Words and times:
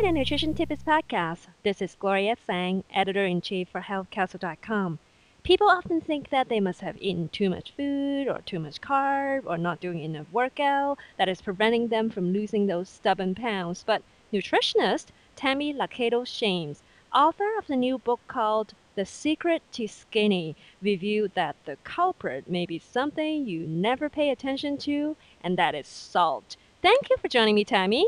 to 0.00 0.06
the 0.06 0.12
Nutrition 0.12 0.54
Tips 0.54 0.82
podcast. 0.82 1.48
This 1.62 1.82
is 1.82 1.94
Gloria 1.94 2.34
Tsang, 2.34 2.84
editor 2.90 3.26
in 3.26 3.42
chief 3.42 3.68
for 3.68 3.82
HealthCastle.com. 3.82 4.98
People 5.42 5.68
often 5.68 6.00
think 6.00 6.30
that 6.30 6.48
they 6.48 6.58
must 6.58 6.80
have 6.80 6.96
eaten 7.02 7.28
too 7.28 7.50
much 7.50 7.72
food 7.76 8.26
or 8.26 8.38
too 8.46 8.58
much 8.58 8.80
carb 8.80 9.42
or 9.44 9.58
not 9.58 9.78
doing 9.78 10.00
enough 10.00 10.24
workout 10.32 10.98
that 11.18 11.28
is 11.28 11.42
preventing 11.42 11.88
them 11.88 12.08
from 12.08 12.32
losing 12.32 12.66
those 12.66 12.88
stubborn 12.88 13.34
pounds. 13.34 13.84
But 13.86 14.02
nutritionist 14.32 15.08
Tammy 15.36 15.74
Lakatos 15.74 16.28
Shames, 16.28 16.82
author 17.14 17.58
of 17.58 17.66
the 17.66 17.76
new 17.76 17.98
book 17.98 18.20
called 18.26 18.72
The 18.94 19.04
Secret 19.04 19.62
to 19.72 19.86
Skinny, 19.86 20.56
revealed 20.80 21.32
that 21.34 21.56
the 21.66 21.76
culprit 21.84 22.48
may 22.48 22.64
be 22.64 22.78
something 22.78 23.46
you 23.46 23.66
never 23.66 24.08
pay 24.08 24.30
attention 24.30 24.78
to, 24.78 25.16
and 25.44 25.58
that 25.58 25.74
is 25.74 25.86
salt. 25.86 26.56
Thank 26.80 27.10
you 27.10 27.18
for 27.18 27.28
joining 27.28 27.54
me, 27.54 27.64
Tammy. 27.64 28.06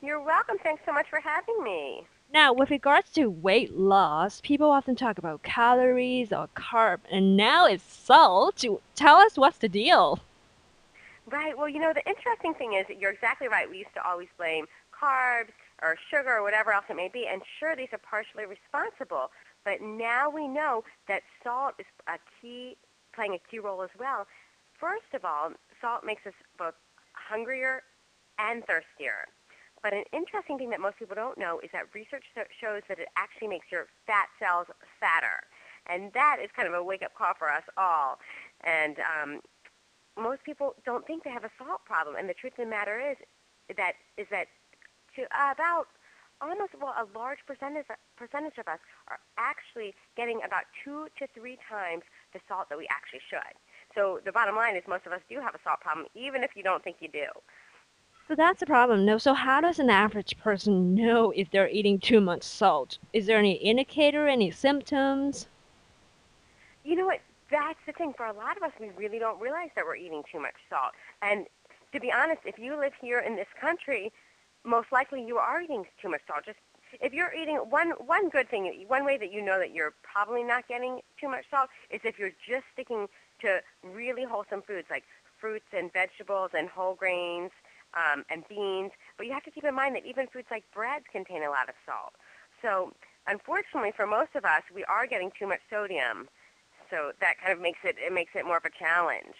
You're 0.00 0.22
welcome. 0.22 0.58
Thanks 0.62 0.82
so 0.86 0.92
much 0.92 1.06
for 1.10 1.20
having 1.20 1.62
me. 1.62 2.06
Now, 2.32 2.52
with 2.52 2.70
regards 2.70 3.10
to 3.12 3.28
weight 3.28 3.72
loss, 3.74 4.40
people 4.42 4.70
often 4.70 4.94
talk 4.94 5.18
about 5.18 5.42
calories 5.42 6.32
or 6.32 6.48
carb, 6.54 6.98
and 7.10 7.36
now 7.36 7.66
it's 7.66 7.82
salt. 7.82 8.64
Tell 8.94 9.16
us 9.16 9.36
what's 9.36 9.58
the 9.58 9.68
deal. 9.68 10.20
Right. 11.26 11.56
Well, 11.56 11.68
you 11.68 11.78
know, 11.78 11.92
the 11.92 12.06
interesting 12.06 12.54
thing 12.54 12.74
is 12.74 12.86
that 12.88 13.00
you're 13.00 13.10
exactly 13.10 13.48
right. 13.48 13.68
We 13.68 13.78
used 13.78 13.94
to 13.94 14.06
always 14.06 14.28
blame 14.36 14.66
carbs 14.92 15.52
or 15.82 15.96
sugar 16.10 16.36
or 16.36 16.42
whatever 16.42 16.72
else 16.72 16.84
it 16.88 16.96
may 16.96 17.08
be, 17.08 17.26
and 17.26 17.42
sure, 17.58 17.74
these 17.74 17.88
are 17.92 17.98
partially 17.98 18.44
responsible. 18.46 19.30
But 19.64 19.80
now 19.80 20.30
we 20.30 20.46
know 20.46 20.84
that 21.08 21.22
salt 21.42 21.74
is 21.78 21.86
a 22.06 22.18
key, 22.40 22.76
playing 23.14 23.34
a 23.34 23.38
key 23.50 23.58
role 23.58 23.82
as 23.82 23.90
well. 23.98 24.26
First 24.78 25.12
of 25.14 25.24
all, 25.24 25.52
salt 25.80 26.04
makes 26.04 26.26
us 26.26 26.34
both 26.58 26.74
hungrier 27.12 27.82
and 28.38 28.64
thirstier. 28.66 29.26
But 29.82 29.92
an 29.92 30.04
interesting 30.12 30.58
thing 30.58 30.70
that 30.70 30.80
most 30.80 30.98
people 30.98 31.14
don't 31.14 31.38
know 31.38 31.60
is 31.62 31.70
that 31.72 31.94
research 31.94 32.24
shows 32.60 32.82
that 32.88 32.98
it 32.98 33.08
actually 33.16 33.48
makes 33.48 33.66
your 33.70 33.86
fat 34.06 34.26
cells 34.38 34.66
fatter. 35.00 35.46
And 35.86 36.12
that 36.12 36.38
is 36.42 36.50
kind 36.54 36.68
of 36.68 36.74
a 36.74 36.82
wake-up 36.82 37.14
call 37.14 37.34
for 37.38 37.50
us 37.50 37.62
all. 37.76 38.18
And 38.64 38.96
um, 39.00 39.40
most 40.16 40.44
people 40.44 40.74
don't 40.84 41.06
think 41.06 41.24
they 41.24 41.30
have 41.30 41.44
a 41.44 41.50
salt 41.58 41.84
problem. 41.84 42.16
And 42.18 42.28
the 42.28 42.34
truth 42.34 42.54
of 42.58 42.64
the 42.64 42.70
matter 42.70 43.00
is 43.00 43.16
that 43.76 43.92
is 44.16 44.26
that 44.30 44.48
to 45.16 45.22
uh, 45.22 45.52
about 45.52 45.86
almost 46.40 46.70
well 46.80 46.94
a 46.96 47.06
large 47.18 47.38
percentage 47.46 47.86
percentage 48.16 48.58
of 48.58 48.68
us 48.68 48.78
are 49.08 49.18
actually 49.36 49.94
getting 50.16 50.40
about 50.44 50.64
two 50.84 51.08
to 51.18 51.26
three 51.34 51.58
times 51.68 52.02
the 52.32 52.40
salt 52.48 52.68
that 52.68 52.78
we 52.78 52.86
actually 52.90 53.20
should. 53.28 53.54
So 53.94 54.20
the 54.24 54.32
bottom 54.32 54.56
line 54.56 54.76
is 54.76 54.82
most 54.88 55.06
of 55.06 55.12
us 55.12 55.20
do 55.28 55.40
have 55.40 55.54
a 55.54 55.60
salt 55.64 55.80
problem, 55.80 56.06
even 56.14 56.42
if 56.42 56.50
you 56.54 56.62
don't 56.62 56.82
think 56.84 56.96
you 57.00 57.08
do. 57.08 57.26
So 58.28 58.34
that's 58.34 58.60
the 58.60 58.66
problem. 58.66 59.06
No, 59.06 59.16
so 59.16 59.32
how 59.32 59.62
does 59.62 59.78
an 59.78 59.88
average 59.88 60.36
person 60.36 60.94
know 60.94 61.30
if 61.30 61.50
they're 61.50 61.70
eating 61.70 61.98
too 61.98 62.20
much 62.20 62.42
salt? 62.42 62.98
Is 63.14 63.24
there 63.24 63.38
any 63.38 63.54
indicator, 63.54 64.28
any 64.28 64.50
symptoms? 64.50 65.46
You 66.84 66.96
know 66.96 67.06
what? 67.06 67.20
That's 67.50 67.78
the 67.86 67.92
thing. 67.92 68.12
For 68.14 68.26
a 68.26 68.34
lot 68.34 68.58
of 68.58 68.62
us, 68.62 68.72
we 68.78 68.90
really 68.98 69.18
don't 69.18 69.40
realize 69.40 69.70
that 69.74 69.86
we're 69.86 69.96
eating 69.96 70.22
too 70.30 70.40
much 70.40 70.56
salt. 70.68 70.92
And 71.22 71.46
to 71.94 72.00
be 72.00 72.12
honest, 72.12 72.42
if 72.44 72.58
you 72.58 72.78
live 72.78 72.92
here 73.00 73.20
in 73.20 73.34
this 73.34 73.48
country, 73.58 74.12
most 74.62 74.92
likely 74.92 75.24
you 75.24 75.38
are 75.38 75.62
eating 75.62 75.86
too 76.00 76.10
much 76.10 76.20
salt. 76.26 76.44
Just 76.44 76.58
if 77.00 77.14
you're 77.14 77.32
eating 77.32 77.56
one 77.56 77.92
one 77.92 78.28
good 78.28 78.50
thing, 78.50 78.84
one 78.88 79.06
way 79.06 79.16
that 79.16 79.32
you 79.32 79.40
know 79.40 79.58
that 79.58 79.72
you're 79.72 79.94
probably 80.02 80.42
not 80.42 80.68
getting 80.68 81.00
too 81.18 81.30
much 81.30 81.46
salt 81.50 81.70
is 81.88 82.02
if 82.04 82.18
you're 82.18 82.32
just 82.46 82.64
sticking 82.74 83.08
to 83.40 83.62
really 83.82 84.24
wholesome 84.24 84.60
foods 84.60 84.88
like 84.90 85.04
fruits 85.40 85.68
and 85.72 85.90
vegetables 85.94 86.50
and 86.52 86.68
whole 86.68 86.94
grains 86.94 87.52
um, 87.94 88.24
and 88.30 88.44
beans. 88.48 88.92
But 89.16 89.26
you 89.26 89.32
have 89.32 89.44
to 89.44 89.50
keep 89.50 89.64
in 89.64 89.74
mind 89.74 89.94
that 89.96 90.06
even 90.06 90.26
foods 90.26 90.48
like 90.50 90.64
breads 90.74 91.04
contain 91.10 91.42
a 91.42 91.50
lot 91.50 91.68
of 91.68 91.74
salt. 91.86 92.14
So 92.62 92.92
unfortunately, 93.26 93.92
for 93.94 94.06
most 94.06 94.34
of 94.34 94.44
us, 94.44 94.62
we 94.74 94.84
are 94.84 95.06
getting 95.06 95.30
too 95.38 95.46
much 95.46 95.60
sodium. 95.70 96.28
So 96.90 97.12
that 97.20 97.34
kind 97.40 97.52
of 97.52 97.60
makes 97.60 97.80
it 97.84 97.96
it 97.98 98.12
makes 98.12 98.32
it 98.34 98.46
more 98.46 98.56
of 98.56 98.64
a 98.64 98.70
challenge. 98.70 99.36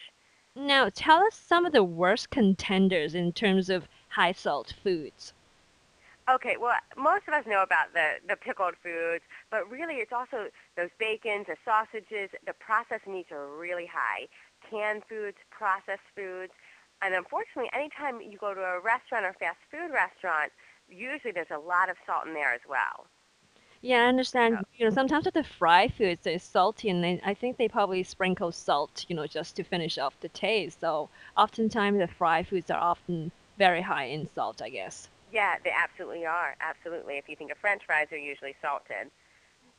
Now, 0.54 0.88
tell 0.92 1.22
us 1.22 1.34
some 1.34 1.64
of 1.64 1.72
the 1.72 1.84
worst 1.84 2.30
contenders 2.30 3.14
in 3.14 3.32
terms 3.32 3.70
of 3.70 3.88
high 4.08 4.32
salt 4.32 4.74
foods. 4.82 5.32
Okay, 6.28 6.56
well, 6.60 6.76
most 6.94 7.22
of 7.26 7.32
us 7.32 7.46
know 7.46 7.62
about 7.62 7.94
the, 7.94 8.16
the 8.28 8.36
pickled 8.36 8.74
foods, 8.82 9.24
but 9.50 9.70
really 9.70 9.94
it's 9.94 10.12
also 10.12 10.48
those 10.76 10.90
bacons, 10.98 11.46
the 11.46 11.56
sausages, 11.64 12.28
the 12.44 12.52
processed 12.52 13.06
meats 13.06 13.32
are 13.32 13.48
really 13.48 13.86
high. 13.86 14.28
Canned 14.68 15.04
foods, 15.08 15.38
processed 15.50 16.04
foods, 16.14 16.52
and 17.02 17.14
unfortunately, 17.14 17.70
anytime 17.72 18.20
you 18.20 18.38
go 18.38 18.54
to 18.54 18.60
a 18.60 18.80
restaurant 18.80 19.24
or 19.24 19.34
fast 19.34 19.58
food 19.70 19.92
restaurant, 19.92 20.52
usually 20.88 21.32
there's 21.32 21.50
a 21.50 21.58
lot 21.58 21.88
of 21.88 21.96
salt 22.06 22.26
in 22.26 22.34
there 22.34 22.52
as 22.52 22.60
well. 22.68 23.06
Yeah, 23.80 24.04
I 24.04 24.08
understand. 24.08 24.58
You 24.76 24.86
know, 24.86 24.90
sometimes 24.90 25.24
with 25.24 25.34
the 25.34 25.44
fried 25.44 25.94
foods, 25.94 26.26
it's 26.26 26.44
salty, 26.44 26.88
and 26.90 27.02
they, 27.04 27.20
I 27.24 27.34
think 27.34 27.56
they 27.56 27.68
probably 27.68 28.02
sprinkle 28.02 28.50
salt, 28.50 29.04
you 29.08 29.14
know, 29.14 29.26
just 29.26 29.54
to 29.56 29.62
finish 29.62 29.98
off 29.98 30.18
the 30.20 30.28
taste. 30.28 30.80
So 30.80 31.08
oftentimes 31.36 31.98
the 31.98 32.08
fried 32.08 32.48
foods 32.48 32.70
are 32.70 32.80
often 32.80 33.30
very 33.56 33.82
high 33.82 34.04
in 34.06 34.28
salt, 34.34 34.60
I 34.62 34.68
guess. 34.70 35.08
Yeah, 35.32 35.56
they 35.62 35.70
absolutely 35.70 36.26
are. 36.26 36.56
Absolutely. 36.60 37.18
If 37.18 37.28
you 37.28 37.36
think 37.36 37.52
of 37.52 37.58
French 37.58 37.82
fries, 37.86 38.08
they're 38.10 38.18
usually 38.18 38.56
salted. 38.60 39.10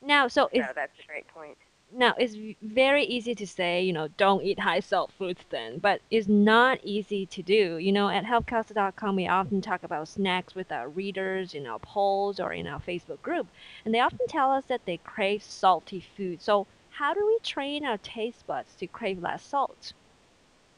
Now, 0.02 0.28
so, 0.28 0.50
so 0.54 0.62
that's 0.74 0.98
a 1.04 1.08
great 1.08 1.28
point. 1.28 1.58
Now, 1.92 2.14
it's 2.20 2.36
very 2.62 3.04
easy 3.04 3.34
to 3.34 3.48
say, 3.48 3.82
you 3.82 3.94
know, 3.94 4.10
don't 4.10 4.44
eat 4.44 4.60
high 4.60 4.80
salt 4.80 5.12
foods 5.12 5.44
then, 5.50 5.80
but 5.80 6.02
it's 6.12 6.28
not 6.28 6.80
easy 6.84 7.26
to 7.26 7.42
do. 7.42 7.78
You 7.78 7.92
know, 7.92 8.10
at 8.10 8.26
healthcastle.com, 8.26 9.16
we 9.16 9.28
often 9.28 9.60
talk 9.60 9.82
about 9.84 10.08
snacks 10.08 10.54
with 10.54 10.72
our 10.72 10.88
readers 10.88 11.56
in 11.56 11.66
our 11.66 11.80
polls 11.80 12.40
or 12.40 12.54
in 12.54 12.68
our 12.68 12.80
Facebook 12.80 13.22
group, 13.24 13.48
and 13.86 13.94
they 13.94 14.00
often 14.00 14.28
tell 14.28 14.52
us 14.52 14.66
that 14.66 14.86
they 14.86 14.98
crave 14.98 15.42
salty 15.42 16.00
food. 16.00 16.42
So, 16.42 16.68
how 16.92 17.14
do 17.14 17.26
we 17.26 17.40
train 17.44 17.86
our 17.86 17.98
taste 17.98 18.46
buds 18.46 18.76
to 18.76 18.88
crave 18.88 19.24
less 19.24 19.44
salt? 19.44 19.94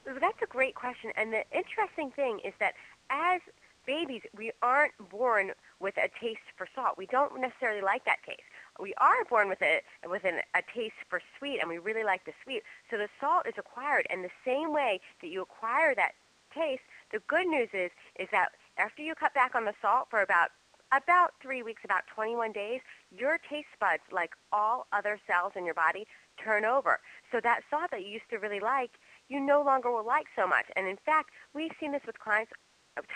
That's 0.05 0.41
a 0.41 0.47
great 0.47 0.75
question. 0.75 1.11
And 1.17 1.33
the 1.33 1.43
interesting 1.51 2.11
thing 2.11 2.39
is 2.45 2.53
that 2.59 2.73
as 3.09 3.41
babies, 3.85 4.21
we 4.37 4.51
aren't 4.61 4.93
born 5.09 5.51
with 5.79 5.97
a 5.97 6.09
taste 6.19 6.39
for 6.57 6.67
salt. 6.73 6.97
We 6.97 7.07
don't 7.07 7.39
necessarily 7.41 7.81
like 7.81 8.05
that 8.05 8.19
taste. 8.25 8.41
We 8.79 8.93
are 8.97 9.25
born 9.29 9.49
with 9.49 9.61
a 9.61 9.81
with 10.07 10.23
an, 10.23 10.39
a 10.55 10.61
taste 10.73 10.95
for 11.09 11.21
sweet, 11.37 11.59
and 11.59 11.69
we 11.69 11.77
really 11.77 12.03
like 12.03 12.25
the 12.25 12.33
sweet. 12.43 12.63
So 12.89 12.97
the 12.97 13.09
salt 13.19 13.47
is 13.47 13.53
acquired, 13.57 14.07
and 14.09 14.23
the 14.23 14.31
same 14.45 14.73
way 14.73 14.99
that 15.21 15.27
you 15.27 15.41
acquire 15.41 15.93
that 15.95 16.13
taste, 16.53 16.83
the 17.11 17.19
good 17.27 17.47
news 17.47 17.69
is 17.73 17.91
is 18.19 18.27
that 18.31 18.49
after 18.77 19.01
you 19.01 19.15
cut 19.15 19.33
back 19.33 19.55
on 19.55 19.65
the 19.65 19.73
salt 19.81 20.07
for 20.09 20.21
about 20.21 20.49
about 20.91 21.31
three 21.41 21.63
weeks, 21.63 21.81
about 21.85 22.03
21 22.13 22.51
days, 22.51 22.81
your 23.11 23.37
taste 23.49 23.71
buds, 23.79 24.03
like 24.11 24.31
all 24.51 24.87
other 24.91 25.19
cells 25.25 25.53
in 25.55 25.65
your 25.65 25.73
body, 25.73 26.05
turn 26.43 26.65
over. 26.65 26.99
So 27.31 27.39
that 27.43 27.61
salt 27.69 27.91
that 27.91 28.01
you 28.01 28.09
used 28.09 28.29
to 28.29 28.37
really 28.37 28.59
like, 28.59 28.91
you 29.29 29.39
no 29.39 29.61
longer 29.61 29.89
will 29.89 30.05
like 30.05 30.27
so 30.35 30.45
much. 30.45 30.65
And 30.75 30.87
in 30.87 30.97
fact, 31.05 31.29
we've 31.53 31.71
seen 31.79 31.93
this 31.93 32.01
with 32.05 32.19
clients 32.19 32.51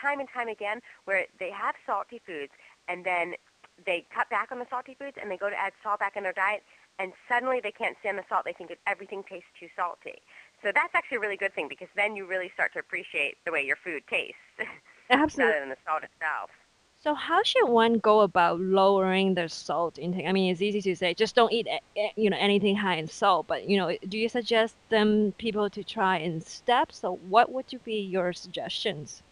time 0.02 0.20
and 0.20 0.30
time 0.30 0.48
again 0.48 0.80
where 1.04 1.26
they 1.40 1.52
have 1.52 1.76
salty 1.86 2.22
foods 2.26 2.52
and 2.88 3.06
then 3.06 3.34
they 3.86 4.06
cut 4.14 4.30
back 4.30 4.52
on 4.52 4.60
the 4.60 4.66
salty 4.70 4.96
foods 4.96 5.18
and 5.20 5.30
they 5.30 5.38
go 5.38 5.50
to 5.50 5.56
add 5.60 5.74
salt 5.84 6.00
back 6.00 6.16
in 6.16 6.24
their 6.24 6.34
diet 6.34 6.64
and 7.00 7.12
suddenly 7.28 7.60
they 7.60 7.72
can't 7.72 7.98
stand 8.00 8.18
the 8.18 8.24
salt. 8.30 8.46
They 8.46 8.54
think 8.54 8.76
everything 8.88 9.24
tastes 9.24 9.50
too 9.60 9.68
salty. 9.76 10.22
So 10.64 10.72
that's 10.74 10.94
actually 10.96 11.18
a 11.18 11.20
really 11.20 11.38
good 11.38 11.54
thing 11.54 11.68
because 11.68 11.90
then 11.96 12.16
you 12.16 12.26
really 12.26 12.50
start 12.54 12.74
to 12.74 12.80
appreciate 12.80 13.38
the 13.46 13.52
way 13.52 13.66
your 13.66 13.76
food 13.76 14.04
tastes 14.10 14.40
Absolutely. 15.10 15.54
rather 15.54 15.60
than 15.60 15.70
the 15.70 15.78
salt 15.86 16.04
itself. 16.04 16.50
So 17.00 17.14
how 17.14 17.44
should 17.44 17.68
one 17.68 18.00
go 18.00 18.22
about 18.22 18.60
lowering 18.60 19.34
their 19.36 19.48
salt 19.48 19.98
intake? 20.00 20.26
I 20.28 20.32
mean, 20.32 20.52
it's 20.52 20.62
easy 20.62 20.82
to 20.82 20.96
say 20.96 21.14
just 21.14 21.36
don't 21.36 21.52
eat 21.54 21.68
you 22.16 22.30
know 22.30 22.38
anything 22.38 22.76
high 22.78 22.96
in 22.96 23.08
salt, 23.08 23.48
but 23.48 23.68
you 23.70 23.78
know, 23.78 23.96
do 24.08 24.18
you 24.18 24.28
suggest 24.30 24.76
them 24.90 25.34
people 25.38 25.70
to 25.70 25.84
try 25.84 26.18
in 26.18 26.42
steps? 26.42 26.98
So 27.00 27.16
what 27.16 27.52
would 27.52 27.72
you 27.72 27.80
be 27.80 28.00
your 28.02 28.34
suggestions? 28.34 29.24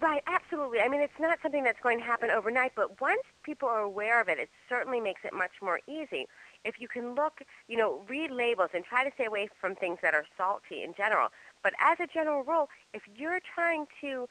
Right, 0.00 0.22
absolutely. 0.26 0.80
I 0.80 0.88
mean, 0.88 1.00
it's 1.00 1.18
not 1.18 1.38
something 1.42 1.64
that's 1.64 1.80
going 1.82 1.98
to 1.98 2.04
happen 2.04 2.30
overnight, 2.30 2.72
but 2.76 3.00
once 3.00 3.22
people 3.42 3.68
are 3.68 3.80
aware 3.80 4.20
of 4.20 4.28
it, 4.28 4.38
it 4.38 4.50
certainly 4.68 5.00
makes 5.00 5.22
it 5.24 5.32
much 5.32 5.62
more 5.62 5.80
easy. 5.88 6.26
If 6.64 6.80
you 6.80 6.88
can 6.88 7.14
look, 7.14 7.40
you 7.68 7.76
know, 7.76 8.02
read 8.08 8.30
labels 8.30 8.70
and 8.74 8.84
try 8.84 9.02
to 9.02 9.10
stay 9.14 9.24
away 9.24 9.48
from 9.60 9.74
things 9.74 9.98
that 10.02 10.14
are 10.14 10.24
salty 10.36 10.82
in 10.82 10.94
general. 10.94 11.28
But 11.62 11.72
as 11.80 11.98
a 12.00 12.06
general 12.06 12.42
rule, 12.44 12.68
if 12.94 13.02
you're 13.16 13.40
trying 13.54 13.86
to 14.02 14.28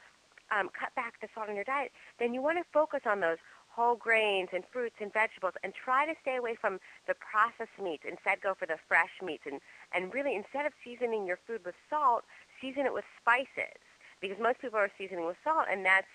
um, 0.52 0.70
cut 0.70 0.94
back 0.96 1.20
the 1.22 1.28
salt 1.34 1.50
in 1.50 1.56
your 1.56 1.66
diet, 1.66 1.92
then 2.20 2.34
you 2.34 2.42
want 2.42 2.58
to 2.60 2.64
focus 2.72 3.02
on 3.06 3.20
those 3.20 3.38
whole 3.68 3.96
grains 3.96 4.50
and 4.54 4.64
fruits 4.72 4.96
and 5.02 5.12
vegetables 5.12 5.54
and 5.64 5.74
try 5.74 6.06
to 6.06 6.14
stay 6.22 6.36
away 6.36 6.56
from 6.56 6.80
the 7.08 7.16
processed 7.16 7.78
meats. 7.82 8.04
Instead, 8.08 8.42
go 8.42 8.54
for 8.54 8.66
the 8.66 8.78
fresh 8.88 9.12
meats 9.24 9.44
and, 9.46 9.60
and 9.94 10.14
really, 10.14 10.36
instead 10.36 10.66
of 10.66 10.74
seasoning 10.84 11.28
your 11.28 11.40
food 11.46 11.62
with 11.66 11.76
salt, 11.90 12.24
season 12.62 12.86
it 12.86 12.94
with 12.94 13.06
spices 13.22 13.78
because 14.22 14.38
most 14.40 14.60
people 14.60 14.80
are 14.80 14.92
seasoning 14.98 15.26
with 15.26 15.38
salt, 15.44 15.66
and 15.70 15.86
that's 15.86 16.08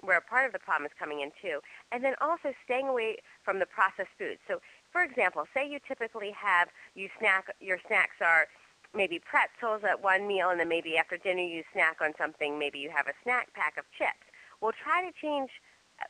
where 0.00 0.18
a 0.18 0.20
part 0.20 0.46
of 0.46 0.52
the 0.52 0.58
problem 0.58 0.86
is 0.86 0.92
coming 0.98 1.20
in 1.20 1.30
too. 1.40 1.60
And 1.90 2.04
then 2.04 2.14
also 2.20 2.52
staying 2.64 2.88
away 2.88 3.18
from 3.42 3.58
the 3.58 3.66
processed 3.66 4.12
foods. 4.18 4.40
So, 4.46 4.60
for 4.92 5.02
example, 5.02 5.44
say 5.54 5.68
you 5.68 5.78
typically 5.86 6.32
have 6.32 6.68
you 6.94 7.08
snack 7.18 7.46
your 7.60 7.78
snacks 7.86 8.16
are 8.20 8.46
maybe 8.94 9.18
pretzels 9.18 9.82
at 9.88 10.02
one 10.02 10.26
meal, 10.26 10.50
and 10.50 10.60
then 10.60 10.68
maybe 10.68 10.96
after 10.96 11.16
dinner 11.16 11.42
you 11.42 11.62
snack 11.72 11.98
on 12.00 12.12
something. 12.18 12.58
Maybe 12.58 12.78
you 12.78 12.90
have 12.90 13.06
a 13.06 13.14
snack 13.22 13.52
pack 13.54 13.76
of 13.78 13.84
chips. 13.96 14.26
Well, 14.60 14.72
try 14.72 15.04
to 15.04 15.12
change 15.20 15.50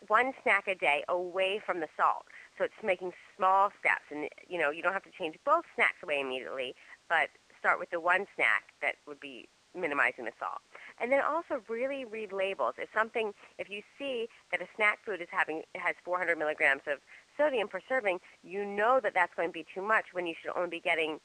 one 0.09 0.33
snack 0.43 0.67
a 0.67 0.75
day 0.75 1.05
away 1.09 1.61
from 1.65 1.81
the 1.81 1.89
salt. 1.97 2.27
So 2.59 2.65
it's 2.65 2.75
making 2.83 3.13
small 3.37 3.71
steps, 3.79 4.07
and 4.11 4.29
you 4.49 4.59
know 4.59 4.71
you 4.71 4.83
don't 4.83 4.93
have 4.93 5.05
to 5.05 5.15
change 5.17 5.37
both 5.45 5.65
snacks 5.75 6.03
away 6.03 6.21
immediately, 6.21 6.75
but 7.09 7.29
start 7.59 7.79
with 7.79 7.91
the 7.91 8.01
one 8.01 8.27
snack 8.35 8.65
that 8.83 8.97
would 9.07 9.21
be 9.21 9.49
minimizing 9.77 10.25
the 10.25 10.33
salt. 10.39 10.61
And 11.01 11.13
then 11.13 11.21
also 11.21 11.63
really 11.69 12.05
read 12.05 12.33
labels. 12.33 12.75
If 12.79 12.89
something, 12.95 13.33
if 13.59 13.69
you 13.69 13.83
see 13.99 14.29
that 14.51 14.61
a 14.63 14.67
snack 14.77 14.99
food 15.05 15.21
is 15.21 15.29
having 15.31 15.63
has 15.75 15.95
400 16.05 16.39
milligrams 16.39 16.83
of 16.87 16.99
sodium 17.37 17.69
per 17.69 17.81
serving, 17.89 18.19
you 18.43 18.65
know 18.65 19.01
that 19.03 19.13
that's 19.15 19.35
going 19.35 19.49
to 19.49 19.53
be 19.53 19.67
too 19.75 19.83
much 19.83 20.07
when 20.13 20.27
you 20.27 20.35
should 20.41 20.53
only 20.57 20.71
be 20.71 20.81
getting 20.81 21.21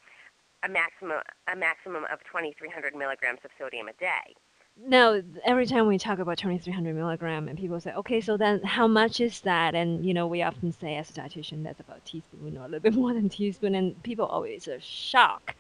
a 0.64 0.70
maximum 0.70 1.22
a 1.52 1.56
maximum 1.56 2.04
of 2.12 2.20
2,300 2.26 2.96
milligrams 2.96 3.40
of 3.44 3.52
sodium 3.58 3.88
a 3.88 3.94
day. 3.94 4.36
Now, 4.84 5.22
every 5.46 5.66
time 5.66 5.88
we 5.88 5.98
talk 5.98 6.20
about 6.20 6.38
2300 6.38 6.96
milligram, 6.96 7.48
and 7.48 7.58
people 7.58 7.80
say, 7.80 7.94
okay, 7.94 8.22
so 8.22 8.38
then 8.38 8.64
how 8.64 8.88
much 8.88 9.20
is 9.20 9.42
that? 9.42 9.76
And, 9.76 10.06
you 10.06 10.14
know, 10.14 10.26
we 10.26 10.42
often 10.42 10.72
say 10.72 10.96
as 10.96 11.10
a 11.10 11.14
dietitian, 11.14 11.64
that's 11.64 11.80
about 11.80 11.98
a 11.98 12.10
teaspoon 12.10 12.58
or 12.58 12.62
a 12.62 12.64
little 12.66 12.80
bit 12.80 12.94
more 12.94 13.14
than 13.14 13.26
a 13.26 13.30
teaspoon, 13.30 13.76
and 13.76 14.02
people 14.04 14.26
always 14.26 14.68
are 14.68 14.80
shocked. 14.80 15.56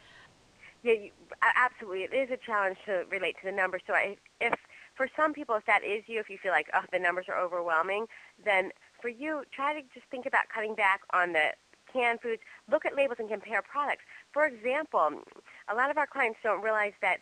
Yeah, 0.83 0.93
you, 0.93 1.11
absolutely. 1.55 2.03
It 2.03 2.13
is 2.13 2.31
a 2.31 2.37
challenge 2.37 2.77
to 2.85 3.05
relate 3.11 3.35
to 3.41 3.45
the 3.45 3.51
numbers. 3.51 3.81
So 3.85 3.93
I, 3.93 4.17
if 4.39 4.53
for 4.95 5.07
some 5.15 5.33
people, 5.33 5.55
if 5.55 5.65
that 5.65 5.83
is 5.83 6.03
you, 6.07 6.19
if 6.19 6.29
you 6.29 6.37
feel 6.37 6.51
like, 6.51 6.67
oh, 6.73 6.83
the 6.91 6.99
numbers 6.99 7.25
are 7.29 7.39
overwhelming, 7.39 8.07
then 8.43 8.71
for 9.01 9.09
you, 9.09 9.43
try 9.51 9.73
to 9.73 9.81
just 9.93 10.05
think 10.09 10.25
about 10.25 10.49
cutting 10.53 10.75
back 10.75 11.01
on 11.13 11.33
the 11.33 11.51
canned 11.91 12.21
foods. 12.21 12.41
Look 12.69 12.85
at 12.85 12.95
labels 12.95 13.17
and 13.19 13.29
compare 13.29 13.61
products. 13.61 14.03
For 14.33 14.45
example, 14.45 15.21
a 15.69 15.75
lot 15.75 15.91
of 15.91 15.97
our 15.97 16.07
clients 16.07 16.39
don't 16.43 16.63
realize 16.63 16.93
that 17.01 17.17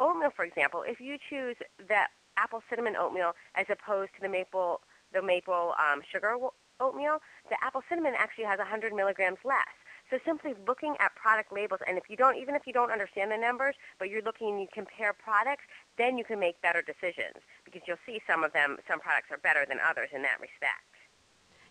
oatmeal, 0.00 0.30
for 0.34 0.44
example, 0.44 0.84
if 0.86 1.00
you 1.00 1.16
choose 1.30 1.56
the 1.78 2.02
apple 2.36 2.62
cinnamon 2.68 2.96
oatmeal 2.96 3.32
as 3.54 3.66
opposed 3.70 4.10
to 4.14 4.20
the 4.22 4.28
maple 4.28 4.80
the 5.12 5.20
maple 5.22 5.74
um, 5.78 6.00
sugar 6.10 6.34
oatmeal, 6.80 7.18
the 7.48 7.56
apple 7.62 7.82
cinnamon 7.88 8.14
actually 8.16 8.44
has 8.44 8.58
100 8.58 8.92
milligrams 8.92 9.38
less. 9.44 9.74
So 10.10 10.18
simply 10.24 10.54
looking 10.66 10.94
at 11.00 11.14
product 11.14 11.52
labels, 11.52 11.80
and 11.88 11.96
if 11.96 12.04
you 12.10 12.16
don't, 12.16 12.36
even 12.36 12.54
if 12.54 12.66
you 12.66 12.72
don't 12.72 12.90
understand 12.90 13.30
the 13.30 13.38
numbers, 13.38 13.76
but 13.98 14.10
you're 14.10 14.22
looking 14.22 14.50
and 14.50 14.60
you 14.60 14.68
compare 14.72 15.14
products, 15.14 15.64
then 15.96 16.18
you 16.18 16.24
can 16.24 16.38
make 16.38 16.60
better 16.60 16.82
decisions 16.82 17.40
because 17.64 17.80
you'll 17.86 18.02
see 18.04 18.20
some 18.26 18.44
of 18.44 18.52
them, 18.52 18.76
some 18.86 19.00
products 19.00 19.28
are 19.30 19.38
better 19.38 19.64
than 19.66 19.78
others 19.88 20.10
in 20.12 20.20
that 20.22 20.38
respect. 20.40 20.84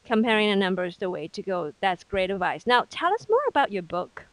Comparing 0.05 0.49
the 0.49 0.55
numbers 0.55 0.97
the 0.97 1.11
way 1.11 1.27
to 1.27 1.43
go. 1.43 1.71
That's 1.81 2.03
great 2.03 2.31
advice. 2.31 2.65
Now, 2.65 2.85
tell 2.89 3.13
us 3.13 3.27
more 3.29 3.45
about 3.47 3.71
your 3.71 3.83
book. 3.83 4.25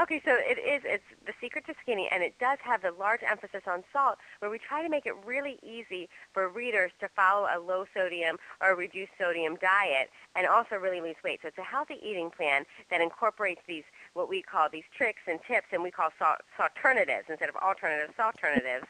Okay, 0.00 0.22
so 0.24 0.34
it 0.38 0.58
is, 0.58 0.82
it's 0.86 1.04
The 1.26 1.34
Secret 1.38 1.66
to 1.66 1.74
Skinny, 1.82 2.08
and 2.10 2.22
it 2.22 2.34
does 2.40 2.56
have 2.62 2.82
a 2.84 2.92
large 2.98 3.20
emphasis 3.30 3.60
on 3.66 3.84
salt, 3.92 4.16
where 4.38 4.50
we 4.50 4.58
try 4.58 4.82
to 4.82 4.88
make 4.88 5.04
it 5.04 5.12
really 5.26 5.58
easy 5.62 6.08
for 6.32 6.48
readers 6.48 6.92
to 7.00 7.08
follow 7.14 7.46
a 7.54 7.60
low 7.60 7.84
sodium 7.92 8.38
or 8.62 8.74
reduced 8.74 9.12
sodium 9.20 9.56
diet 9.60 10.08
and 10.34 10.46
also 10.46 10.76
really 10.76 11.02
lose 11.02 11.16
weight. 11.22 11.40
So 11.42 11.48
it's 11.48 11.58
a 11.58 11.62
healthy 11.62 11.98
eating 12.02 12.30
plan 12.30 12.64
that 12.90 13.02
incorporates 13.02 13.60
these, 13.68 13.84
what 14.14 14.30
we 14.30 14.40
call 14.40 14.68
these 14.70 14.84
tricks 14.96 15.20
and 15.26 15.38
tips, 15.46 15.66
and 15.72 15.82
we 15.82 15.90
call 15.90 16.08
salt, 16.18 16.38
alternatives 16.58 17.26
instead 17.28 17.50
of 17.50 17.56
alternatives, 17.56 18.14
salt 18.16 18.34
alternatives. 18.36 18.86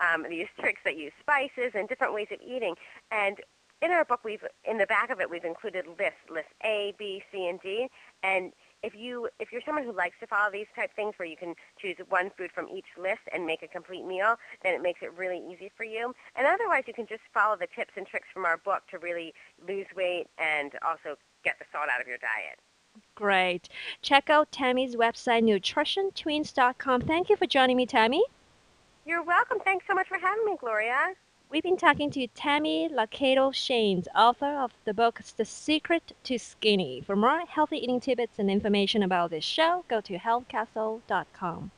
Um, 0.00 0.26
these 0.28 0.48
tricks 0.58 0.80
that 0.84 0.96
use 0.96 1.12
spices 1.20 1.72
and 1.74 1.88
different 1.88 2.12
ways 2.12 2.26
of 2.32 2.40
eating. 2.44 2.74
And 3.12 3.38
in 3.80 3.92
our 3.92 4.04
book, 4.04 4.20
we've 4.24 4.44
in 4.64 4.78
the 4.78 4.86
back 4.86 5.10
of 5.10 5.20
it, 5.20 5.30
we've 5.30 5.44
included 5.44 5.86
lists, 5.86 6.18
list 6.28 6.48
A, 6.64 6.92
B, 6.98 7.22
C, 7.30 7.46
and 7.46 7.60
D. 7.60 7.88
And 8.24 8.52
if 8.84 8.94
you 8.94 9.28
if 9.40 9.50
you're 9.50 9.62
someone 9.64 9.84
who 9.84 9.92
likes 9.92 10.16
to 10.20 10.26
follow 10.26 10.52
these 10.52 10.66
type 10.76 10.90
things, 10.94 11.14
where 11.16 11.26
you 11.28 11.36
can 11.36 11.54
choose 11.80 11.96
one 12.08 12.30
food 12.36 12.50
from 12.52 12.68
each 12.68 12.86
list 13.00 13.22
and 13.32 13.46
make 13.46 13.62
a 13.62 13.68
complete 13.68 14.04
meal, 14.04 14.36
then 14.62 14.74
it 14.74 14.82
makes 14.82 15.00
it 15.02 15.12
really 15.16 15.42
easy 15.50 15.70
for 15.76 15.84
you. 15.84 16.14
And 16.36 16.46
otherwise, 16.46 16.84
you 16.86 16.94
can 16.94 17.06
just 17.06 17.22
follow 17.32 17.56
the 17.56 17.68
tips 17.74 17.92
and 17.96 18.06
tricks 18.06 18.28
from 18.32 18.44
our 18.44 18.58
book 18.58 18.82
to 18.90 18.98
really 18.98 19.32
lose 19.66 19.86
weight 19.96 20.26
and 20.38 20.72
also 20.86 21.16
get 21.44 21.58
the 21.58 21.64
salt 21.72 21.88
out 21.92 22.00
of 22.00 22.06
your 22.06 22.18
diet. 22.18 22.58
Great. 23.14 23.68
Check 24.02 24.30
out 24.30 24.52
Tammy's 24.52 24.94
website, 24.94 25.42
nutritiontwins.com. 25.42 27.00
Thank 27.00 27.28
you 27.28 27.36
for 27.36 27.46
joining 27.46 27.76
me, 27.76 27.86
Tammy. 27.86 28.24
You're 29.06 29.22
welcome. 29.22 29.58
Thanks 29.64 29.84
so 29.86 29.94
much 29.94 30.08
for 30.08 30.18
having 30.18 30.44
me, 30.44 30.56
Gloria. 30.60 31.14
We've 31.54 31.62
been 31.62 31.76
talking 31.76 32.10
to 32.10 32.26
Tammy 32.26 32.88
Lakatos 32.88 33.54
Shames, 33.54 34.08
author 34.12 34.58
of 34.58 34.72
the 34.84 34.92
book 34.92 35.20
The 35.36 35.44
Secret 35.44 36.10
to 36.24 36.36
Skinny. 36.36 37.00
For 37.00 37.14
more 37.14 37.46
healthy 37.46 37.76
eating 37.76 38.00
tidbits 38.00 38.40
and 38.40 38.50
information 38.50 39.04
about 39.04 39.30
this 39.30 39.44
show, 39.44 39.84
go 39.86 40.00
to 40.00 40.18
healthcastle.com. 40.18 41.70